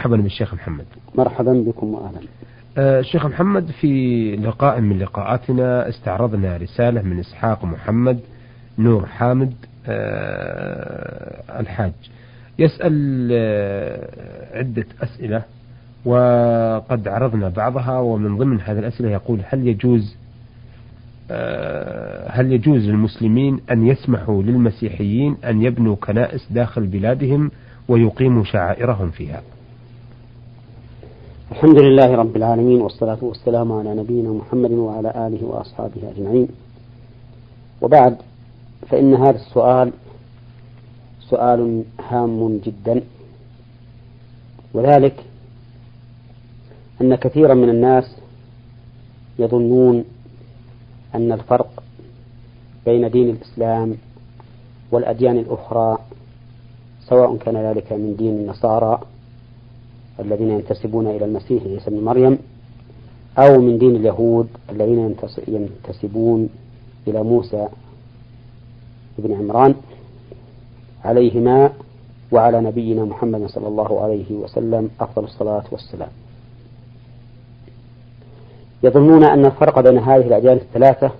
[0.00, 0.84] مرحبا بالشيخ محمد.
[1.14, 2.20] مرحبا بكم وأهلا.
[2.78, 8.20] آه شيخ محمد في لقاء من لقاءاتنا استعرضنا رسالة من إسحاق محمد
[8.78, 9.52] نور حامد
[9.86, 11.92] آه الحاج.
[12.58, 15.42] يسأل آه عدة أسئلة
[16.04, 20.16] وقد عرضنا بعضها ومن ضمن هذه الأسئلة يقول هل يجوز
[21.30, 27.50] آه هل يجوز للمسلمين أن يسمحوا للمسيحيين أن يبنوا كنائس داخل بلادهم
[27.88, 29.42] ويقيموا شعائرهم فيها؟
[31.52, 36.48] الحمد لله رب العالمين والصلاة والسلام على نبينا محمد وعلى آله وأصحابه أجمعين.
[37.82, 38.16] وبعد
[38.88, 39.92] فإن هذا السؤال
[41.20, 43.02] سؤال هام جدا.
[44.74, 45.24] وذلك
[47.00, 48.16] أن كثيرا من الناس
[49.38, 50.04] يظنون
[51.14, 51.82] أن الفرق
[52.86, 53.96] بين دين الإسلام
[54.92, 55.98] والأديان الأخرى
[57.08, 59.00] سواء كان ذلك من دين النصارى
[60.20, 62.38] الذين ينتسبون إلى المسيح عيسى بن مريم
[63.38, 65.14] أو من دين اليهود الذين
[65.48, 66.48] ينتسبون
[67.08, 67.68] إلى موسى
[69.18, 69.74] بن عمران
[71.04, 71.72] عليهما
[72.32, 76.08] وعلى نبينا محمد صلى الله عليه وسلم أفضل الصلاة والسلام.
[78.82, 81.10] يظنون أن الفرق بين هذه الأديان الثلاثة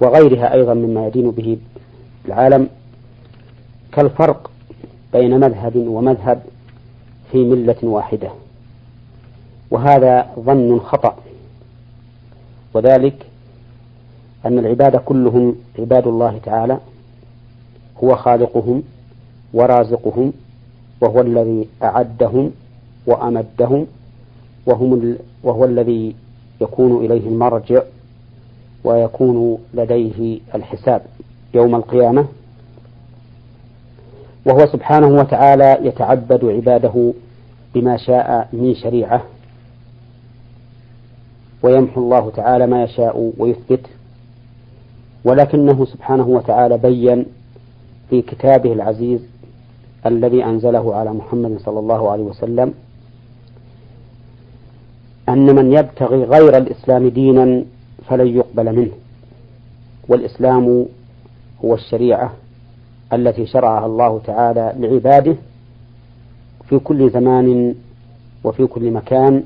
[0.00, 1.58] وغيرها أيضا مما يدين به
[2.26, 2.68] العالم
[3.92, 4.50] كالفرق
[5.12, 6.42] بين مذهب ومذهب
[7.32, 8.30] في ملة واحدة.
[9.70, 11.16] وهذا ظن خطأ.
[12.74, 13.26] وذلك
[14.46, 16.78] أن العباد كلهم عباد الله تعالى
[18.04, 18.82] هو خالقهم
[19.54, 20.32] ورازقهم
[21.00, 22.50] وهو الذي أعدهم
[23.06, 23.86] وأمدهم
[24.66, 26.14] وهم وهو الذي
[26.60, 27.82] يكون إليه المرجع
[28.84, 31.02] ويكون لديه الحساب
[31.54, 32.26] يوم القيامة.
[34.46, 37.12] وهو سبحانه وتعالى يتعبد عباده
[37.74, 39.22] بما شاء من شريعة
[41.62, 43.86] ويمحو الله تعالى ما يشاء ويثبت
[45.24, 47.26] ولكنه سبحانه وتعالى بين
[48.10, 49.20] في كتابه العزيز
[50.06, 52.74] الذي أنزله على محمد صلى الله عليه وسلم
[55.28, 57.64] أن من يبتغي غير الإسلام دينا
[58.08, 58.92] فلن يقبل منه
[60.08, 60.86] والإسلام
[61.64, 62.32] هو الشريعة.
[63.12, 65.36] التي شرعها الله تعالى لعباده
[66.68, 67.74] في كل زمان
[68.44, 69.42] وفي كل مكان.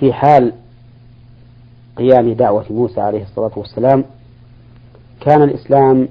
[0.00, 0.52] في حال
[1.96, 4.04] قيام دعوة موسى عليه الصلاة والسلام
[5.20, 6.08] كان الإسلام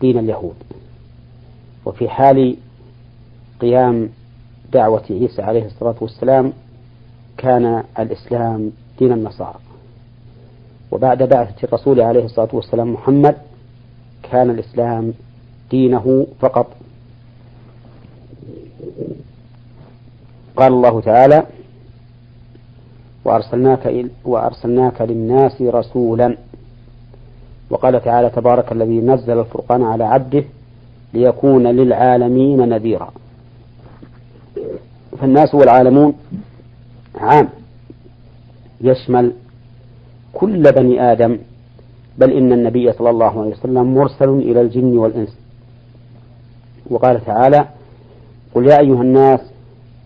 [0.00, 0.56] دين اليهود.
[1.84, 2.56] وفي حال
[3.60, 4.08] قيام
[4.72, 6.52] دعوة عيسى عليه الصلاة والسلام
[7.36, 9.58] كان الإسلام دين النصارى.
[10.94, 13.36] وبعد بعثة الرسول عليه الصلاة والسلام محمد
[14.22, 15.14] كان الإسلام
[15.70, 16.66] دينه فقط.
[20.56, 21.46] قال الله تعالى
[23.24, 26.36] وأرسلناك, وأرسلناك للناس رسولا.
[27.70, 30.44] وقال تعالى تبارك الذي نزل الفرقان على عبده
[31.14, 33.12] ليكون للعالمين نذيرا.
[35.20, 36.14] فالناس والعالمون
[37.14, 37.48] عام.
[38.80, 39.32] يشمل
[40.34, 41.38] كل بني آدم
[42.18, 45.38] بل إن النبي صلى الله عليه وسلم مرسل إلى الجن والإنس.
[46.90, 47.68] وقال تعالى
[48.54, 49.40] قل يا أيها الناس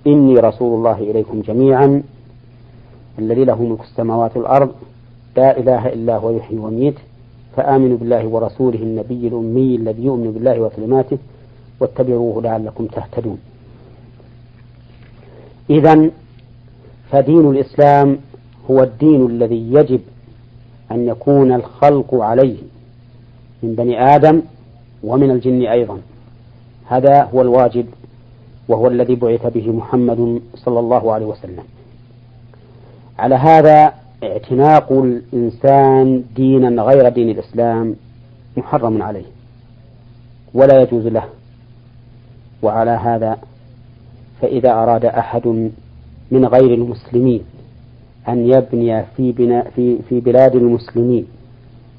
[0.06, 2.02] إني رسول الله إليكم جميعا
[3.18, 4.70] الذي له ملك السماوات والأرض
[5.36, 6.94] لا إله إلا هو يحيي ويميت
[7.56, 11.18] فآمنوا بالله ورسوله النبي الأمي الذي يؤمن بالله وكلماته
[11.80, 13.38] واتبعوه لعلكم تهتدون.
[15.70, 16.10] إذا
[17.10, 18.18] فدين الإسلام
[18.70, 20.00] هو الدين الذي يجب
[20.92, 22.56] أن يكون الخلق عليه
[23.62, 24.42] من بني آدم
[25.04, 26.00] ومن الجن أيضا.
[26.86, 27.86] هذا هو الواجب
[28.68, 31.64] وهو الذي بعث به محمد صلى الله عليه وسلم.
[33.18, 37.96] على هذا اعتناق الإنسان دينا غير دين الإسلام
[38.56, 39.26] محرم عليه
[40.54, 41.24] ولا يجوز له.
[42.62, 43.38] وعلى هذا
[44.40, 45.46] فإذا أراد أحد
[46.30, 47.42] من غير المسلمين
[48.28, 51.26] أن يبني في, بناء في, في بلاد المسلمين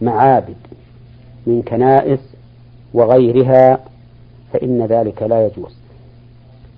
[0.02, 0.56] معابد
[1.48, 2.20] من كنائس
[2.94, 3.80] وغيرها
[4.54, 5.74] فإن ذلك لا يجوز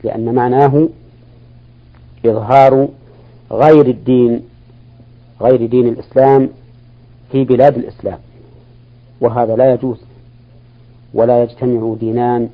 [0.04, 0.90] لأن معناه
[2.26, 2.88] إظهار
[3.52, 4.42] غير الدين
[5.42, 6.50] غير دين الإسلام
[7.32, 8.18] في بلاد الإسلام
[9.22, 9.98] وهذا لا يجوز
[11.14, 12.50] ولا يجتمع دينان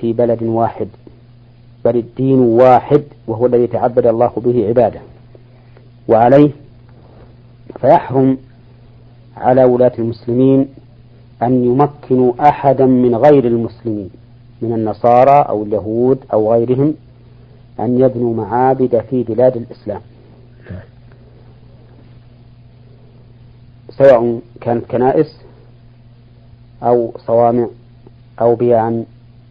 [0.00, 0.88] في بلد واحد
[1.84, 5.00] بل الدين واحد وهو الذي تعبد الله به عباده.
[6.08, 6.50] وعليه
[7.80, 8.38] فيحرم
[9.36, 10.68] على ولاة المسلمين
[11.42, 14.10] أن يمكنوا أحدا من غير المسلمين
[14.62, 16.94] من النصارى أو اليهود أو غيرهم
[17.80, 20.00] أن يبنوا معابد في بلاد الإسلام.
[23.90, 25.36] سواء كانت كنائس
[26.82, 27.68] أو صوامع
[28.40, 29.04] أو بيعا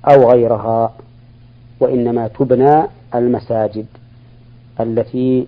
[0.06, 0.94] أو غيرها
[1.80, 2.84] وإنما تبنى
[3.16, 3.86] المساجد
[4.80, 5.48] التي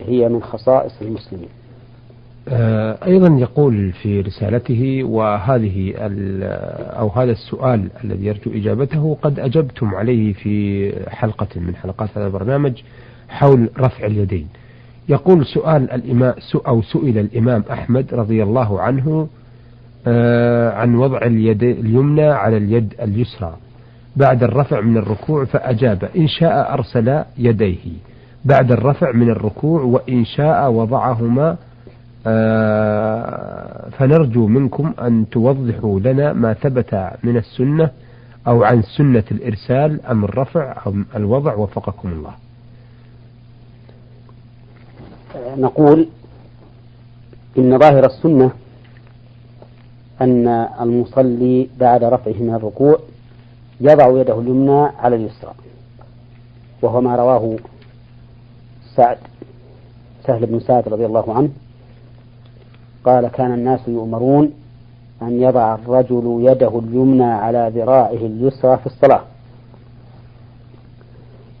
[0.00, 1.48] هي من خصائص المسلمين.
[2.48, 5.94] آه، أيضا يقول في رسالته وهذه
[6.98, 12.72] أو هذا السؤال الذي يرجو إجابته قد أجبتم عليه في حلقة من حلقات هذا البرنامج
[13.28, 14.48] حول رفع اليدين.
[15.08, 16.34] يقول سؤال الإمام
[16.66, 19.28] أو سئل الإمام أحمد رضي الله عنه
[20.06, 23.56] آه، عن وضع اليد اليمنى على اليد اليسرى.
[24.16, 27.78] بعد الرفع من الركوع فأجاب إن شاء أرسل يديه.
[28.44, 31.56] بعد الرفع من الركوع وإن شاء وضعهما
[32.26, 37.90] آه، فنرجو منكم أن توضحوا لنا ما ثبت من السنة
[38.46, 42.32] أو عن سنة الإرسال أم الرفع أم الوضع وفقكم الله.
[45.56, 46.08] نقول
[47.58, 48.50] إن ظاهر السنة
[50.20, 50.48] أن
[50.80, 52.98] المصلي بعد رفعه من الركوع
[53.80, 55.52] يضع يده اليمنى على اليسرى
[56.82, 57.56] وهو ما رواه
[58.98, 59.18] سعد
[60.26, 61.48] سهل بن سعد رضي الله عنه
[63.04, 64.52] قال كان الناس يؤمرون
[65.22, 69.22] أن يضع الرجل يده اليمنى على ذراعه اليسرى في الصلاة.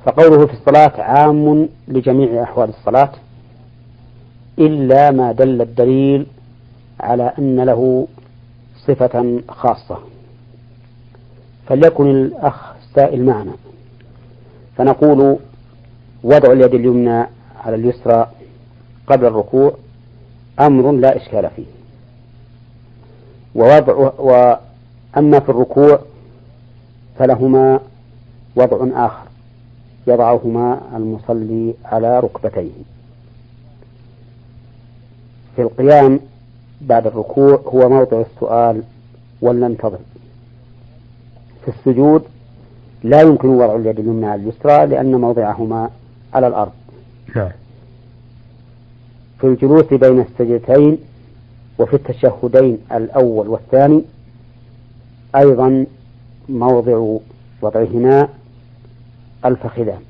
[0.04, 3.10] فقوله في الصلاة عام لجميع أحوال الصلاة
[4.58, 6.26] إلا ما دل الدليل
[7.00, 8.08] على أن له
[8.86, 9.98] صفة خاصة.
[11.66, 13.52] فليكن الأخ سائل معنا.
[14.76, 15.36] فنقول
[16.22, 17.26] وضع اليد اليمنى
[17.64, 18.26] على اليسرى
[19.06, 19.72] قبل الركوع
[20.60, 21.64] أمر لا إشكال فيه.
[23.54, 25.98] ووضع وأما في الركوع
[27.18, 27.80] فلهما
[28.56, 29.28] وضع آخر
[30.06, 32.70] يضعهما المصلي على ركبتيه
[35.56, 36.20] في القيام
[36.80, 38.82] بعد الركوع هو موضع السؤال
[39.42, 39.98] ولننتظر
[41.64, 42.22] في السجود
[43.02, 45.90] لا يمكن وضع اليد اليمنى على اليسرى لأن موضعهما
[46.34, 46.72] على الأرض.
[47.36, 47.50] نعم.
[49.40, 50.98] في الجلوس بين السجدتين
[51.78, 54.02] وفي التشهدين الأول والثاني
[55.36, 55.86] أيضا
[56.48, 57.16] موضع
[57.62, 58.28] وضعهما
[59.44, 60.00] الفخذان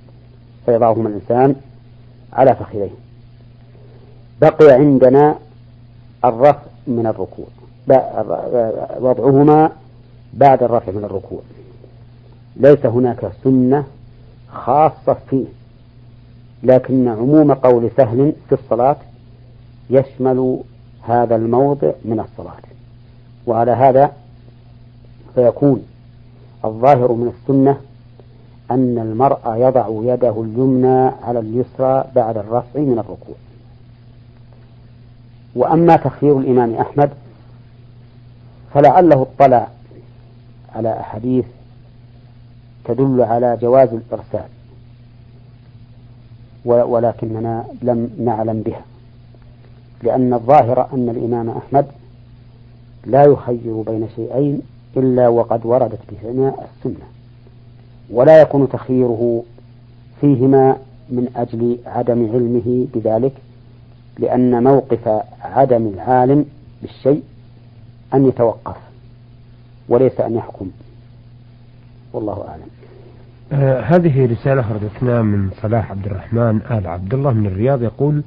[0.66, 1.56] فيضعهما الإنسان
[2.32, 2.90] على فخذيه.
[4.40, 5.38] بقي عندنا
[6.24, 7.46] الرفع من الركوع
[9.00, 9.70] وضعهما
[10.34, 11.40] بعد الرفع من الركوع.
[12.56, 13.86] ليس هناك سنة
[14.52, 15.44] خاصة فيه.
[16.62, 18.96] لكن عموم قول سهل في الصلاة
[19.90, 20.58] يشمل
[21.02, 22.62] هذا الموضع من الصلاة.
[23.46, 24.12] وعلى هذا
[25.34, 25.82] فيكون
[26.64, 27.80] الظاهر من السنة
[28.70, 33.36] أن المرء يضع يده اليمنى على اليسرى بعد الرفع من الركوع.
[35.54, 37.10] وأما تخيير الإمام أحمد
[38.74, 39.68] فلعله اطلع
[40.74, 41.44] على أحاديث
[42.84, 44.48] تدل على جواز الإرسال.
[46.64, 48.82] ولكننا لم نعلم بها.
[50.02, 51.86] لأن الظاهر أن الإمام أحمد
[53.06, 54.62] لا يخير بين شيئين
[54.96, 57.04] إلا وقد وردت بهما السنة
[58.10, 59.42] ولا يكون تخييره
[60.20, 60.76] فيهما
[61.08, 63.32] من أجل عدم علمه بذلك
[64.18, 66.44] لأن موقف عدم العالم
[66.82, 67.22] بالشيء
[68.14, 68.76] أن يتوقف
[69.88, 70.70] وليس أن يحكم.
[72.12, 72.77] والله أعلم.
[73.52, 78.22] آه هذه رسالة أخرجتنا من صلاح عبد الرحمن آل عبد الله من الرياض يقول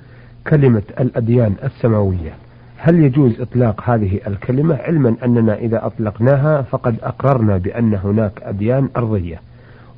[0.48, 2.32] كلمة الأديان السماوية.
[2.78, 9.42] هل يجوز إطلاق هذه الكلمة؟ علما أننا إذا أطلقناها فقد أقررنا بأن هناك أديان أرضية.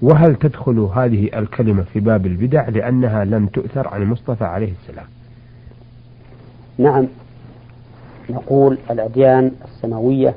[0.02, 5.06] وهل تدخل هذه الكلمة في باب البدع؟ لأنها لم تؤثر عن المصطفى عليه السلام.
[6.78, 7.08] نعم.
[8.30, 10.36] نقول الأديان السماوية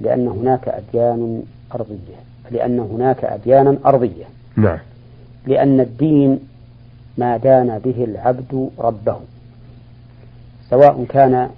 [0.00, 1.42] لأن هناك أديان
[1.74, 2.31] أرضية.
[2.52, 4.24] لأن هناك أديانا أرضية.
[4.56, 4.78] نعم.
[5.46, 6.38] لأن الدين
[7.18, 9.16] ما دان به العبد ربه.
[10.70, 11.50] سواء كان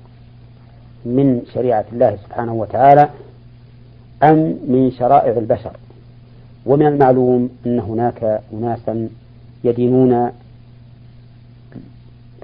[1.04, 3.08] من شريعة الله سبحانه وتعالى
[4.22, 4.36] أم
[4.68, 5.76] من شرائع البشر.
[6.66, 9.08] ومن المعلوم أن هناك أناسا
[9.64, 10.30] يدينون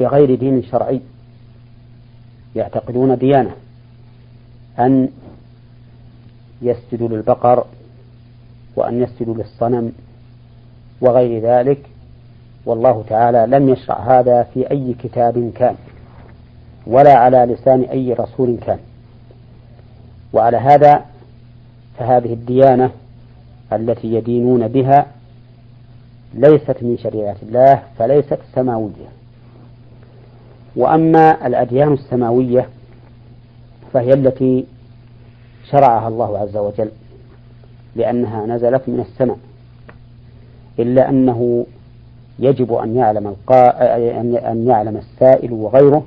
[0.00, 1.00] بغير دين شرعي
[2.56, 3.50] يعتقدون ديانة.
[4.78, 5.08] أن
[6.62, 7.64] يسجدوا للبقر
[8.76, 9.92] وأن يسجدوا للصنم
[11.00, 11.78] وغير ذلك
[12.66, 15.76] والله تعالى لم يشرع هذا في أي كتاب كان
[16.86, 18.78] ولا على لسان أي رسول كان.
[20.32, 21.04] وعلى هذا
[21.98, 22.90] فهذه الديانة
[23.72, 25.06] التي يدينون بها
[26.34, 29.08] ليست من شريعة الله فليست سماوية.
[30.76, 32.68] وأما الأديان السماوية
[33.92, 34.66] فهي التي
[35.70, 36.90] شرعها الله عز وجل.
[37.96, 39.38] لأنها نزلت من السماء
[40.78, 41.66] إلا أنه
[42.38, 43.68] يجب أن يعلم القا...
[44.52, 46.02] أن يعلم السائل وغيره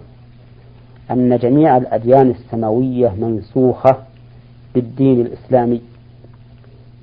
[1.12, 3.98] أن جميع الأديان السماوية منسوخة
[4.76, 5.82] بالدين الإسلامي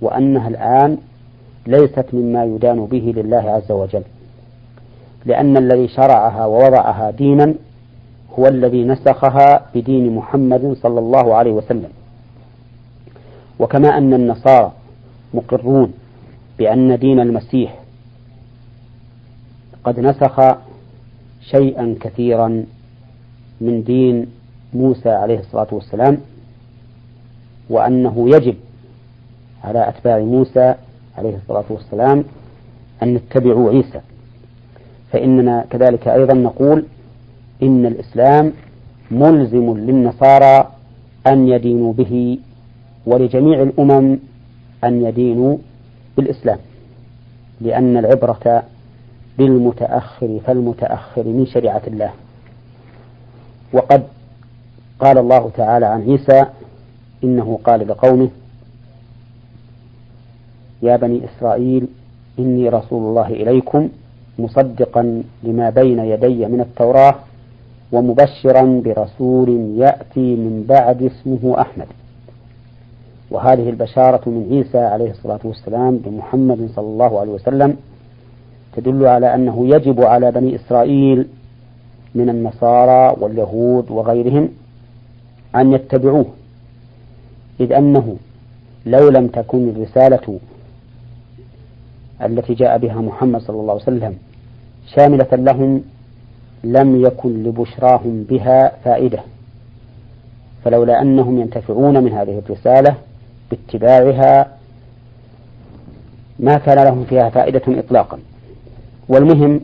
[0.03, 0.99] وأنها الآن
[1.67, 4.03] ليست مما يدان به لله عز وجل
[5.27, 7.55] لأن الذي شرعها ووضعها دينا
[8.39, 11.89] هو الذي نسخها بدين محمد صلى الله عليه وسلم.
[13.61, 14.73] وكما أن النصارى
[15.35, 15.93] مقرون
[16.59, 17.79] بأن دين المسيح
[19.85, 20.41] قد نسخ
[21.51, 22.65] شيئا كثيرا
[23.61, 24.27] من دين
[24.75, 26.19] موسى عليه الصلاة والسلام
[27.71, 28.55] وأنه يجب
[29.65, 30.75] على أتباع موسى
[31.19, 32.25] عليه الصلاة والسلام
[33.03, 34.01] أن يتبعوا عيسى.
[35.13, 36.85] فإننا كذلك أيضا نقول
[37.63, 38.53] إن الإسلام
[39.11, 40.71] ملزم للنصارى
[41.27, 42.39] أن يدينوا به
[43.07, 44.19] ولجميع الأمم
[44.85, 45.57] أن يدينوا
[46.17, 46.59] بالإسلام
[47.61, 48.63] لأن العبرة
[49.39, 52.11] بالمتأخر فالمتأخر من شريعة الله.
[53.73, 54.03] وقد
[55.01, 56.47] قال الله تعالى عن عيسى
[57.25, 58.29] إنه قال لقومه
[60.83, 61.89] يا بني إسرائيل
[62.39, 63.89] إني رسول الله إليكم
[64.39, 67.15] مصدقا لما بين يدي من التوراة
[67.93, 71.87] ومبشرا برسول يأتي من بعد اسمه أحمد.
[73.31, 77.77] وهذه البشارة من عيسى عليه الصلاة والسلام بمحمد صلى الله عليه وسلم
[78.77, 81.27] تدل على أنه يجب على بني إسرائيل
[82.15, 84.49] من النصارى واليهود وغيرهم
[85.57, 86.27] أن يتبعوه
[87.61, 88.17] إذ أنه
[88.87, 90.39] لو لم تكن الرسالة
[92.23, 94.15] التي جاء بها محمد صلى الله عليه وسلم
[94.97, 95.83] شاملة لهم
[96.65, 99.19] لم يكن لبشراهم بها فائدة
[100.65, 102.97] فلولا أنهم ينتفعون من هذه الرسالة
[103.51, 104.47] باتباعها
[106.39, 108.19] ما كان لهم فيها فائدة إطلاقا.
[109.09, 109.61] والمهم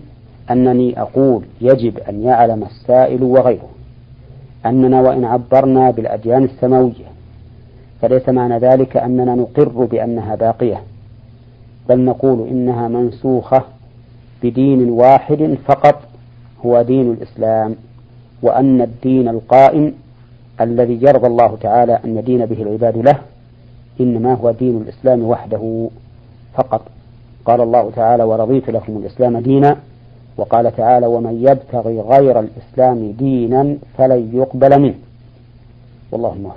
[0.51, 3.69] أنني أقول يجب أن يعلم السائل وغيره
[4.67, 7.07] أننا وإن عبرنا بالأديان السماوية
[8.03, 10.83] فليس معنى ذلك أننا نقر بأنها باقية
[11.89, 13.63] بل نقول إنها منسوخة
[14.43, 16.03] بدين واحد فقط
[16.67, 17.77] هو دين الإسلام
[18.43, 19.95] وأن الدين القائم
[20.61, 23.19] الذي يرضى الله تعالى أن يدين به العباد له
[24.01, 25.89] إنما هو دين الإسلام وحده
[26.55, 26.83] فقط.
[27.45, 29.77] قال الله تعالى ورضيت لكم الإسلام دينا.
[30.37, 34.95] وقال تعالى ومن يبتغي غير الإسلام دينا فلن يقبل منه.
[36.13, 36.57] والله الموفق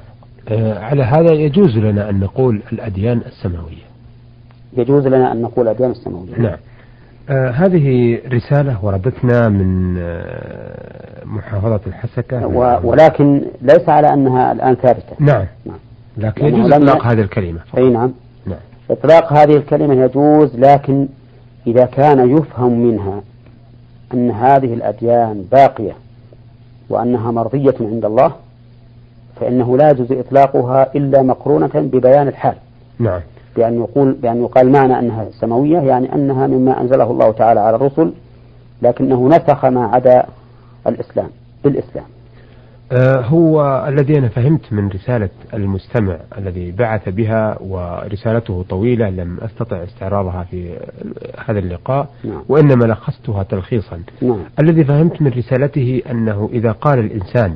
[0.50, 3.89] آه على هذا يجوز لنا أن نقول الأديان السماوية.
[4.77, 6.39] يجوز لنا أن نقول الأديان السماوية.
[6.39, 6.58] نعم.
[7.29, 12.48] آه هذه رسالة وردتنا من آه محافظة الحسكة.
[12.84, 15.15] ولكن ليس على أنها الآن ثابتة.
[15.19, 15.77] نعم, نعم.
[16.19, 18.13] لكن يجوز إطلاق هذه الكلمة أي نعم.
[18.45, 18.59] نعم.
[18.91, 21.07] إطلاق هذه الكلمة يجوز لكن
[21.67, 23.21] إذا كان يفهم منها
[24.13, 25.93] أن هذه الأديان باقية
[26.89, 28.31] وأنها مرضية عند الله
[29.39, 32.55] فإنه لا يجوز إطلاقها إلا مقرونة ببيان الحال.
[32.99, 33.21] نعم.
[33.55, 38.13] بأن يقول بأن يقال معنى أنها سماوية يعني أنها مما أنزله الله تعالى على الرسل
[38.81, 40.25] لكنه نسخ ما عدا
[40.88, 41.29] الإسلام
[41.63, 42.05] بالإسلام.
[42.93, 50.43] هو الذي أنا فهمت من رسالة المستمع الذي بعث بها ورسالته طويلة لم أستطع استعراضها
[50.43, 50.77] في
[51.46, 52.41] هذا اللقاء نعم.
[52.50, 54.01] وإنما لخصتها تلخيصا.
[54.22, 54.39] نعم.
[54.60, 57.55] الذي فهمت من رسالته أنه إذا قال الإنسان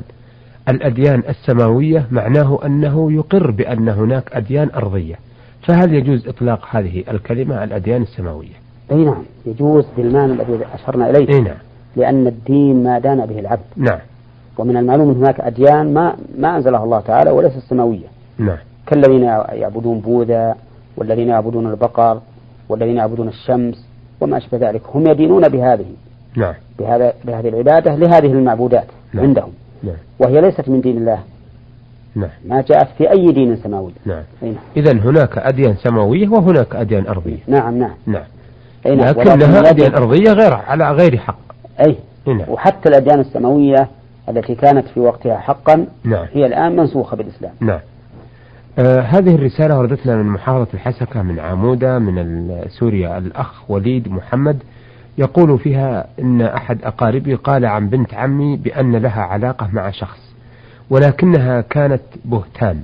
[0.68, 5.14] الأديان السماوية معناه أنه يقر بأن هناك أديان أرضية.
[5.62, 8.54] فهل يجوز إطلاق هذه الكلمة الأديان السماوية؟
[8.90, 11.28] أي نعم يجوز بالمعنى الذي أشرنا إليه.
[11.28, 11.56] أي نعم.
[11.96, 13.64] لأن الدين ما دان به العبد.
[13.76, 13.98] نعم.
[14.58, 18.06] ومن المعلوم أن هناك أديان ما ما أنزلها الله تعالى وليست سماوية
[18.38, 18.56] نعم.
[18.86, 20.54] كالذين يعبدون بوذا
[20.96, 22.20] والذين يعبدون البقر
[22.68, 23.86] والذين يعبدون الشمس
[24.20, 24.82] وما أشبه ذلك.
[24.94, 25.86] هم يدينون بهذه.
[26.36, 26.54] نعم.
[26.78, 29.24] بهذا بهذه العبادة لهذه المعبودات نعم.
[29.24, 29.52] عندهم.
[29.82, 29.96] نعم.
[30.18, 31.18] وهي ليست من دين الله.
[32.14, 32.30] نعم.
[32.44, 34.22] ما جاءت في أي دين سماوي نعم.
[34.42, 34.54] نعم.
[34.76, 37.38] إذا هناك أديان سماوية وهناك أديان أرضية.
[37.46, 37.94] نعم نعم.
[38.06, 38.22] نعم.
[38.86, 39.08] نعم.
[39.08, 41.38] لكنها أديان أرضية غير على غير حق.
[41.86, 41.96] أي.
[42.26, 43.88] نعم وحتى الأديان السماوية
[44.28, 46.26] التي كانت في وقتها حقا نعم.
[46.32, 47.52] هي الآن منسوخة بالإسلام.
[47.60, 47.80] نعم.
[48.78, 53.18] آه هذه الرسالة وردتنا من محافظة الحسكة من عمودة من سوريا.
[53.18, 54.62] الأخ وليد محمد
[55.18, 60.34] يقول فيها إن أحد أقاربي قال عن بنت عمي بأن لها علاقة مع شخص
[60.90, 62.80] ولكنها كانت بهتان.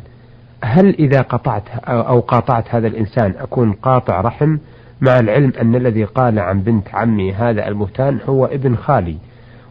[0.65, 4.59] هل إذا قطعت أو قاطعت هذا الإنسان أكون قاطع رحم
[5.01, 9.17] مع العلم أن الذي قال عن بنت عمي هذا البهتان هو ابن خالي؟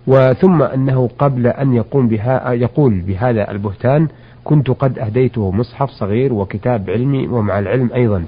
[0.07, 4.07] وثم أنه قبل أن يقوم بها يقول بهذا البهتان
[4.43, 8.23] كنت قد أهديته مصحف صغير وكتاب علمي ومع العلم أيضا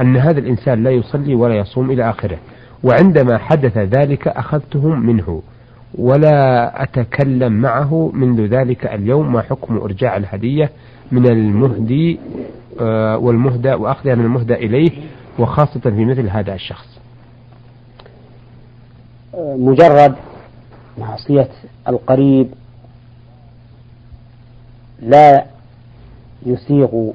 [0.00, 2.38] أن هذا الإنسان لا يصلي ولا يصوم إلى آخره
[2.84, 5.42] وعندما حدث ذلك أخذتهم منه
[5.94, 10.70] ولا أتكلم معه منذ ذلك اليوم ما حكم إرجاع الهدية
[11.12, 12.18] من المهدي
[12.80, 14.90] آه، والمهدى وأخذها من المهدى إليه
[15.38, 17.00] وخاصة في مثل هذا الشخص.
[19.58, 20.14] مجرد
[20.98, 21.48] معصية
[21.88, 22.48] القريب
[25.02, 25.44] لا
[26.46, 27.10] يسيغ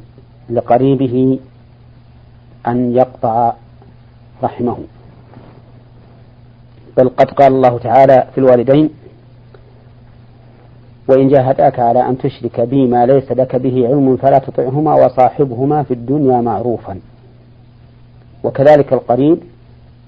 [0.49, 1.39] لقريبه
[2.67, 3.53] أن يقطع
[4.43, 4.77] رحمه.
[6.97, 8.89] بل قد قال الله تعالى في الوالدين
[11.07, 15.93] وإن جاهداك على أن تشرك بي ما ليس لك به علم فلا تطعهما وصاحبهما في
[15.93, 16.99] الدنيا معروفا.
[18.43, 19.37] وكذلك القريب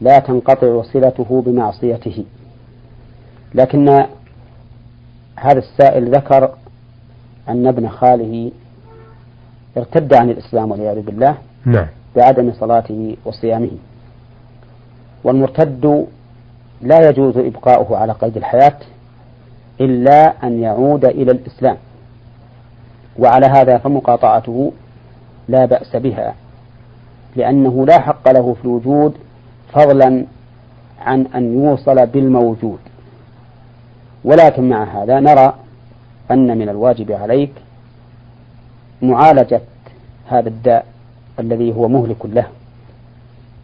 [0.01, 2.25] لا تنقطع صلته بمعصيته.
[3.55, 4.05] لكن
[5.35, 6.51] هذا السائل ذكر
[7.49, 8.51] أن ابن خاله
[9.77, 11.87] ارتد عن الإسلام والعياذ بالله نعم.
[12.15, 13.71] بعدم صلاته وصيامه.
[15.23, 16.07] والمرتد
[16.81, 18.77] لا يجوز إبقاؤه على قيد الحياة
[19.81, 21.77] إلا أن يعود إلى الإسلام.
[23.19, 24.71] وعلى هذا فمقاطعته
[25.47, 26.35] لا بأس بها
[27.35, 29.17] لأنه لا حق له في الوجود
[29.73, 30.25] فضلا
[30.99, 32.79] عن أن يوصل بالموجود.
[34.23, 35.53] ولكن مع هذا نرى
[36.31, 37.51] أن من الواجب عليك
[39.01, 39.61] معالجة
[40.27, 40.85] هذا الداء
[41.39, 42.47] الذي هو مهلك له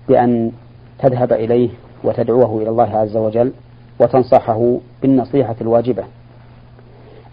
[0.07, 0.51] بأن
[0.99, 1.69] تذهب إليه
[2.03, 3.51] وتدعوه إلى الله عز وجل
[3.99, 6.03] وتنصحه بالنصيحة الواجبة.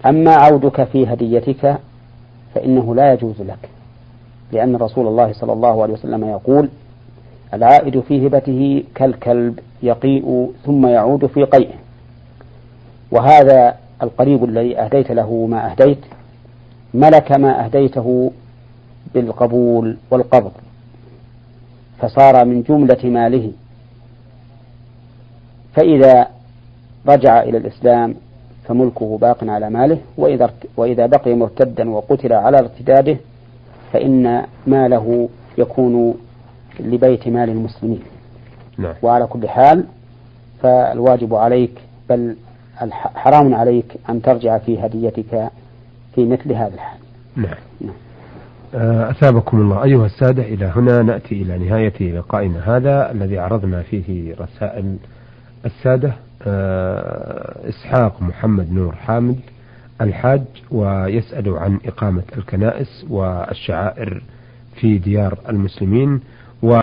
[0.06, 1.76] أما عودك في هديتك
[2.54, 3.68] فإنه لا يجوز لك
[4.52, 6.68] لأن رسول الله صلى الله عليه وسلم يقول
[7.54, 11.85] العائد في هبته كالكلب يقيء ثم يعود في قيئه.
[13.10, 15.98] وهذا القريب الذي أهديت له ما أهديت
[16.94, 18.32] ملك ما أهديته
[19.14, 20.52] بالقبول والقبض
[21.98, 23.52] فصار من جملة ماله
[25.74, 26.26] فإذا
[27.08, 28.14] رجع إلى الإسلام
[28.64, 33.16] فملكه باق على ماله وإذا وإذا بقي مرتدا وقتل على ارتداده
[33.92, 36.14] فإن ماله يكون
[36.80, 38.02] لبيت مال المسلمين
[38.78, 38.94] نعم.
[39.02, 39.84] وعلى كل حال
[40.62, 42.36] فالواجب عليك بل
[43.14, 45.50] حرام عليك أن ترجع في هديتك
[46.14, 46.98] في مثل هذا الحال.
[47.36, 47.94] نعم, نعم.
[48.74, 49.84] آه، أثابكم الله.
[49.84, 54.96] أيها السادة إلى هنا نأتي إلى نهاية لقائنا هذا الذي عرضنا فيه رسائل
[55.64, 56.12] السادة.
[56.46, 59.40] آه، إسحاق محمد نور حامد
[60.00, 64.22] الحاج ويسأل عن إقامة الكنائس والشعائر
[64.74, 66.20] في ديار المسلمين
[66.62, 66.80] و